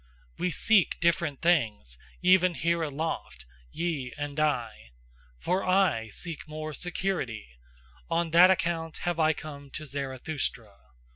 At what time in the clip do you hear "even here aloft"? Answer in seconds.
2.23-3.45